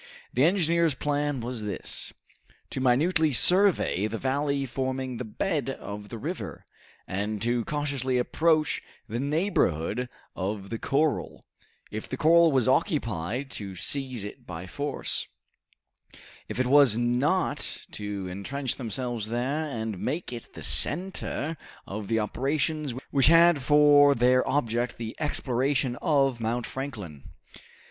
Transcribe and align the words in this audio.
The 0.33 0.43
engineer's 0.45 0.95
plan 0.95 1.41
was 1.41 1.61
this: 1.63 2.11
To 2.71 2.79
minutely 2.81 3.31
survey 3.31 4.07
the 4.07 4.17
valley 4.17 4.65
forming 4.65 5.17
the 5.17 5.23
bed 5.23 5.69
of 5.69 6.09
the 6.09 6.17
river, 6.17 6.65
and 7.07 7.39
to 7.43 7.63
cautiously 7.65 8.17
approach 8.17 8.81
the 9.07 9.19
neighborhood 9.19 10.09
of 10.35 10.71
the 10.71 10.79
corral; 10.79 11.45
if 11.91 12.09
the 12.09 12.17
corral 12.17 12.51
was 12.51 12.67
occupied, 12.67 13.51
to 13.51 13.75
seize 13.75 14.25
it 14.25 14.47
by 14.47 14.65
force; 14.65 15.27
if 16.49 16.59
it 16.59 16.65
was 16.65 16.97
not, 16.97 17.59
to 17.91 18.27
entrench 18.27 18.77
themselves 18.77 19.29
there 19.29 19.65
and 19.65 19.99
make 19.99 20.33
it 20.33 20.53
the 20.55 20.63
center 20.63 21.57
of 21.85 22.07
the 22.07 22.17
operations 22.17 22.95
which 23.11 23.27
had 23.27 23.61
for 23.61 24.15
their 24.15 24.43
object 24.49 24.97
the 24.97 25.15
exploration 25.19 25.95
of 26.01 26.39
Mount 26.39 26.65
Franklin. 26.65 27.29